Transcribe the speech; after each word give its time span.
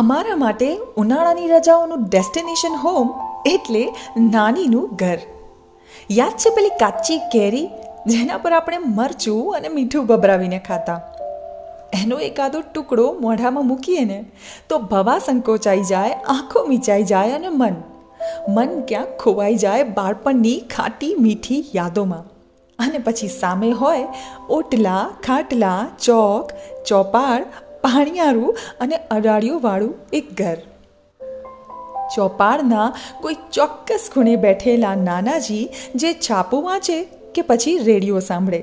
અમારા 0.00 0.36
માટે 0.36 0.78
ઉનાળાની 0.96 1.46
રજાઓનું 1.46 2.04
ડેસ્ટિનેશન 2.04 2.76
હોમ 2.76 3.10
એટલે 3.46 3.88
નાનીનું 4.16 4.90
ઘર. 4.96 5.18
યાદ 6.10 6.32
છે 6.32 6.50
પેલી 6.50 6.68
કાચી 6.68 7.18
કેરી? 7.18 7.68
જેના 8.06 8.36
પર 8.36 8.52
આપણે 8.52 8.78
મરચું 8.78 9.54
અને 9.54 9.68
મીઠું 9.68 10.06
ભભરાવીને 10.06 10.58
ખાતા. 10.58 11.00
એનો 11.92 12.18
એકાદો 12.18 12.60
ટુકડો 12.60 13.16
મોઢામાં 13.20 13.66
મૂકીએ 13.66 14.04
ને, 14.04 14.24
તો 14.68 14.78
ભવા 14.78 15.18
સંકોચાઈ 15.18 15.80
જાય, 15.80 16.12
આંખો 16.12 16.64
મીચાઈ 16.64 17.02
જાય 17.02 17.30
અને 17.30 17.48
મન. 17.48 17.74
મન 18.48 18.80
ક્યાંક 18.80 19.18
ખોવાઈ 19.18 19.56
જાય 19.56 19.82
બાળપણની 19.82 20.60
ખાટી 20.60 21.14
મીઠી 21.18 21.64
યાદોમાં. 21.74 22.24
અને 22.78 22.98
પછી 22.98 23.28
સામે 23.28 23.70
હોય, 23.70 24.06
ઓટલા, 24.50 25.10
ખાટલા, 25.26 25.86
ચોક, 26.02 26.50
ચોપાળ 26.86 27.44
પાણિયારું 27.82 28.56
અને 28.80 28.96
અડાડિયુંવાળું 28.96 29.94
એક 30.12 30.34
ઘર. 30.38 30.56
ચોપાળના 32.14 32.92
કોઈ 33.20 33.36
ચોક્કસ 33.52 34.10
ખૂણે 34.14 34.36
બેઠેલા 34.36 34.94
નાનાજી 34.94 35.68
જે 35.94 36.12
છાપું 36.12 36.64
વાંચે 36.64 37.04
કે 37.34 37.42
પછી 37.42 37.78
રેડિયો 37.78 38.20
સાંભળે. 38.20 38.60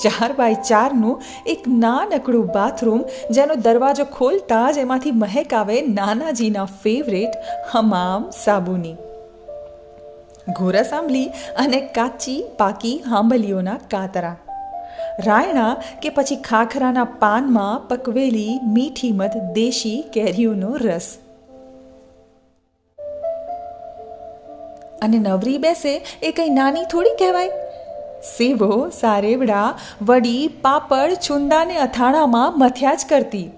ચાર 0.00 0.32
બાય 0.32 0.54
ચારનું 0.54 1.22
એક 1.46 1.68
નાનકડું 1.68 2.46
બાથરૂમ 2.46 3.04
જેનો 3.30 3.54
દરવાજો 3.54 4.04
ખોલતા 4.04 4.70
જ 4.70 4.78
એમાંથી 4.78 5.10
મહેક 5.10 5.54
આવે 5.54 5.80
નાનાજીના 5.80 6.64
ફેવરેટ 6.64 7.30
હમામ 7.70 8.30
સાબુની. 8.44 8.96
ઘોરસ 10.56 10.92
આંબલી 10.92 11.26
અને 11.56 11.80
કાચી 11.80 12.44
પાકી 12.58 13.02
હાંભલીઓના 13.06 13.78
કાતરા. 13.90 14.36
રાયણા 15.18 15.76
કે 16.02 16.08
પછી 16.08 16.36
ખાખરાના 16.36 17.04
પાનમાં 17.04 17.88
પકવેલી 17.88 18.60
મીઠી 18.62 19.12
મધ 19.12 19.32
દેશી 19.52 20.04
કેરીઓનો 20.12 20.76
રસ. 20.76 21.18
અને 25.02 25.18
નવરી 25.18 25.58
બેસે 25.58 26.04
એ 26.22 26.32
કંઈ 26.32 26.48
નાની 26.48 26.84
થોડી 26.84 27.10
કહેવાય? 27.18 27.48
સેવો, 28.38 28.90
સારેવડા, 29.00 29.78
વડી, 30.02 30.48
પાપડ 30.62 31.14
છુંદાને 31.14 31.78
અથાણામાં 31.78 32.58
મથ્યા 32.58 32.94
જ 32.94 33.06
કરતી. 33.08 33.50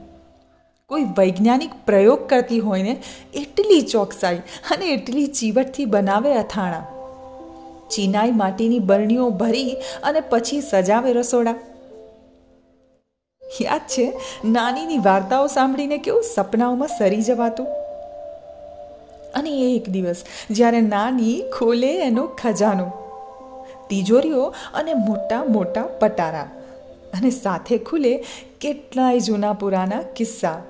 કોઈ 0.87 1.05
વૈજ્ઞાનિક 1.05 1.71
પ્રયોગ 1.87 2.29
કરતી 2.29 2.59
હોય 2.59 2.83
ને 2.83 2.97
એટલી 3.34 3.81
ચોકસાઈ 3.81 4.37
અને 4.71 4.84
એટલી 4.84 5.27
ચીવટથી 5.27 5.84
બનાવે 5.84 6.34
અથાણા. 6.34 7.00
ચીનાઈ 7.91 8.31
માટીની 8.31 8.79
બરણીઓ 8.79 9.31
ભરી 9.31 9.77
અને 10.03 10.21
પછી 10.21 10.61
સજાવે 10.61 11.13
રસોડા. 11.13 11.55
યાદ 13.63 13.81
છે, 13.81 14.13
નાનીની 14.45 14.99
વાર્તાઓ 14.99 15.47
સાંભળીને 15.47 15.99
કેવું 15.99 16.23
સપનાઓમાં 16.35 16.89
સરી 16.89 17.23
જવાતું? 17.23 17.67
અને 19.35 19.51
એ 19.51 19.77
એક 19.77 19.89
દિવસ, 19.89 20.25
જ્યારે 20.51 20.81
નાની 20.81 21.43
ખોલે 21.59 22.03
એનો 22.03 22.27
ખજાનો. 22.27 22.93
તિજોરીઓ 23.89 24.55
અને 24.75 24.95
મોટા 24.95 25.45
મોટા 25.45 25.83
પટારા. 25.83 26.51
અને 27.13 27.31
સાથે 27.31 27.79
ખુલે 27.79 28.25
કેટલાય 28.61 29.21
જૂના 29.21 29.53
પુરાના 29.53 30.03
કિસ્સા. 30.17 30.63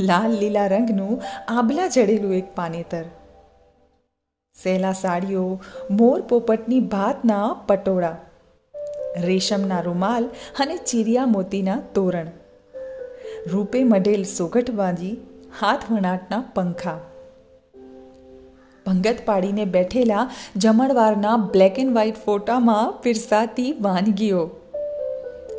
લાલ 0.00 0.30
લીલા 0.30 0.66
રંગનું 0.66 1.22
આબલા 1.48 1.86
જડેલું 1.86 2.34
એક 2.34 2.54
પાનેતર. 2.54 3.04
સેલા 4.56 4.92
સાડીઓ 4.92 5.40
મોર 5.90 6.18
પોપટની 6.22 6.80
ભાતના 6.92 7.46
પટોળા, 7.68 8.16
રેશમના 9.24 9.80
રૂમાલ 9.80 10.28
અને 10.60 10.76
ચીરિયા 10.90 11.32
મોતીના 11.32 11.80
તોરણ, 11.94 12.30
રૂપે 13.52 13.80
મઢેલ 13.84 14.22
સોગઠબાજી 14.30 15.12
હાથ 15.60 15.84
વણાટના 15.90 16.40
પંખા. 16.54 16.96
ભંગત 18.86 19.26
પાડીને 19.26 19.64
બેઠેલા 19.76 20.24
જમણવારના 20.56 21.36
બ્લેક 21.52 21.84
એન્ડ 21.84 21.96
વ્હાઇટ 21.98 22.24
ફોટામાં 22.24 22.96
પીરસાતી 23.02 23.68
વાનગીઓ. 23.80 24.48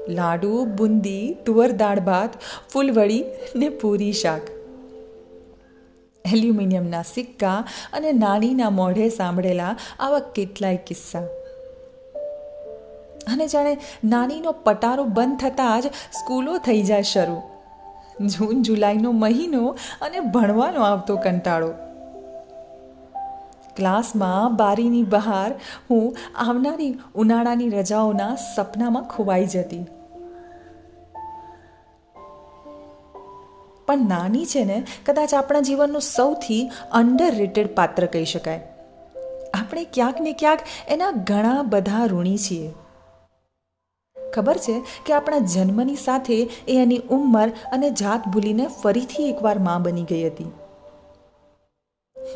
લાડુ, 0.09 0.56
બુંદી, 0.78 1.24
તુવર 1.46 1.72
દાળ 1.84 2.06
ભાત, 2.09 2.44
ફૂલવડી 2.74 3.24
ને 3.56 3.69
પૂરી 3.84 4.14
શાક. 4.25 4.55
એલ્યુમિનિયમના 6.34 7.02
સિક્કા 7.02 7.63
અને 7.94 8.12
નાનીના 8.12 8.69
મોઢે 8.69 9.09
સાંભળેલા 9.09 9.75
આવા 10.00 10.19
કેટલાય 10.19 10.78
કિસ્સા. 10.78 11.22
અને 13.28 13.47
જાણે 13.47 13.78
નાનીનો 14.03 14.52
પટારો 14.52 15.03
બંધ 15.03 15.40
થતાં 15.40 15.81
જ 15.81 15.88
સ્કૂલો 15.88 16.58
થઈ 16.58 16.81
જાય 16.81 17.02
શરૂ. 17.02 17.41
જૂન 18.25 18.62
જુલાઈનો 18.62 19.12
મહિનો 19.12 19.78
અને 20.02 20.19
ભણવાનો 20.19 20.81
આવતો 20.81 21.18
કંટાળો. 21.18 21.74
ક્લાસમાં 23.75 24.56
બારીની 24.56 25.03
બહાર 25.03 25.52
હું 25.90 26.16
આવનારી 26.36 27.00
ઉનાળાની 27.16 27.69
રજાઓના 27.69 28.36
સપનામાં 28.36 29.03
ખોવાઈ 29.03 29.46
જતી. 29.46 29.86
પણ 33.85 33.97
નાની 33.97 34.46
છે 34.46 34.63
ને, 34.63 34.84
કદાચ 35.06 35.34
આપણા 35.34 35.59
જીવનનું 35.59 36.01
સૌથી 36.01 36.72
અંડર 36.91 37.35
રેટેડ 37.35 37.75
પાત્ર 37.75 38.06
કહી 38.06 38.25
શકાય. 38.25 38.68
આપણે 39.53 39.88
ક્યાંક 39.94 40.22
ને 40.22 40.31
ક્યાંક 40.34 40.59
એના 40.88 41.12
ઘણા 41.12 41.62
બધા 41.62 42.06
ઋણી 42.06 42.38
છીએ. 42.38 42.74
ખબર 44.34 44.57
છે 44.57 44.84
કે 45.06 45.13
આપણા 45.13 45.40
જન્મની 45.40 45.95
સાથે 45.95 46.50
એ 46.68 46.78
એની 46.78 46.97
ઉંમર 46.97 47.50
અને 47.50 47.90
જાત 47.90 48.28
ભૂલીને 48.28 48.68
ફરીથી 48.68 49.29
એકવાર 49.29 49.59
મા 49.59 49.78
બની 49.78 50.03
ગઈ 50.03 50.28
હતી. 50.28 50.51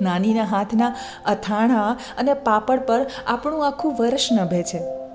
નાનીના 0.02 0.44
હાથના 0.44 0.96
અથાણા 1.26 1.98
અને 2.18 2.34
પાપડ 2.34 2.80
પર 2.80 3.06
આપણું 3.28 3.68
આખું 3.68 3.96
વર્ષ 4.00 4.30
નભે 4.32 4.64
છે. 4.64 5.09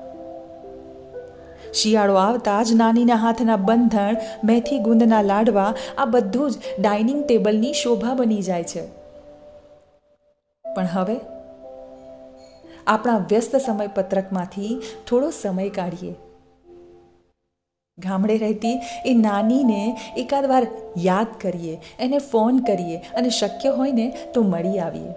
શિયાળો 1.74 2.14
આવતા 2.14 2.62
જ 2.62 2.74
નાનીના 2.74 3.16
હાથના 3.16 3.56
બંધણ 3.56 4.16
મેથી 4.44 4.78
ગુંદના 4.78 5.22
લાડવા, 5.22 5.70
આ 5.98 6.04
બધું 6.04 6.50
જ 6.50 6.54
ડાઇનિંગ 6.80 7.24
ટેબલની 7.24 7.72
શોભા 7.72 8.14
બની 8.14 8.42
જાય 8.42 8.64
છે. 8.64 8.84
પણ 10.64 10.92
હવે 10.92 11.16
આપણા 12.86 13.18
વ્યસ્ત 13.30 13.56
સમય 13.56 13.86
પત્રકમાંથી 13.86 14.70
થોડો 15.08 15.30
સમય 15.30 15.68
કાઢીએ. 15.68 16.14
ગામડે 17.98 18.36
રહેતી 18.36 18.76
એ 19.06 19.14
નાનીને 19.14 19.82
એકાદ 20.16 20.46
વાર 20.46 20.66
યાદ 20.98 21.26
કરીએ, 21.40 21.76
એને 21.98 22.18
ફોન 22.18 22.58
કરીએ 22.58 22.96
અને 23.16 23.30
શક્ય 23.30 23.70
હોય 23.70 23.92
ને 23.92 24.08
તો 24.34 24.42
મળી 24.42 24.78
આવીએ. 24.78 25.12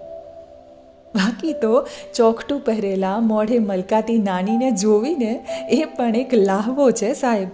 બાકી 1.18 1.54
તો 1.62 1.72
ચોકટું 2.14 2.60
પહેરેલા 2.64 3.16
મોઢે 3.30 3.62
મલકાતી 3.68 4.18
નાનીને 4.24 4.68
જોવીને 4.82 5.32
એ 5.70 5.80
પણ 5.96 6.20
એક 6.24 6.36
લાહવો 6.42 6.90
છે 7.00 7.14
સાહેબ. 7.14 7.48